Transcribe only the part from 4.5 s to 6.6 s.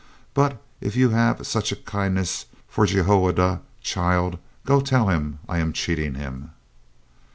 go tell him I am cheating him."